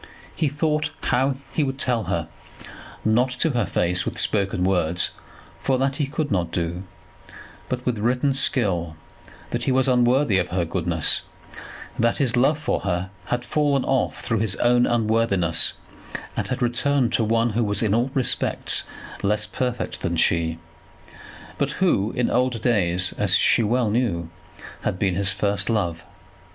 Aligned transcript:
He 0.35 0.47
thought 0.47 0.89
how 1.03 1.35
he 1.53 1.63
would 1.63 1.77
tell 1.77 2.05
her, 2.05 2.27
not 3.05 3.29
to 3.39 3.51
her 3.51 3.67
face 3.67 4.03
with 4.03 4.17
spoken 4.17 4.63
words, 4.63 5.11
for 5.59 5.77
that 5.77 5.97
he 5.97 6.07
could 6.07 6.31
not 6.31 6.49
do, 6.51 6.81
but 7.69 7.85
with 7.85 7.99
written 7.99 8.33
skill, 8.33 8.95
that 9.51 9.65
he 9.65 9.71
was 9.71 9.87
unworthy 9.87 10.39
of 10.39 10.49
her 10.49 10.65
goodness, 10.65 11.21
that 11.99 12.17
his 12.17 12.35
love 12.35 12.57
for 12.57 12.79
her 12.79 13.11
had 13.25 13.45
fallen 13.45 13.85
off 13.85 14.21
through 14.21 14.39
his 14.39 14.55
own 14.55 14.87
unworthiness, 14.87 15.73
and 16.35 16.47
had 16.47 16.63
returned 16.63 17.13
to 17.13 17.23
one 17.23 17.51
who 17.51 17.63
was 17.63 17.83
in 17.83 17.93
all 17.93 18.09
respects 18.15 18.85
less 19.21 19.45
perfect 19.45 20.01
than 20.01 20.15
she, 20.15 20.57
but 21.59 21.69
who 21.73 22.11
in 22.13 22.27
old 22.27 22.59
days, 22.63 23.13
as 23.19 23.35
she 23.35 23.61
well 23.61 23.91
knew, 23.91 24.31
had 24.81 24.97
been 24.97 25.13
his 25.13 25.31
first 25.31 25.69
love. 25.69 26.07